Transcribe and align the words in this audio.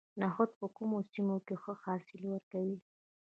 نخود 0.21 0.49
په 0.59 0.65
کومو 0.77 0.97
سیمو 1.11 1.37
کې 1.45 1.55
ښه 1.61 1.73
حاصل 1.83 2.21
ورکوي؟ 2.27 2.77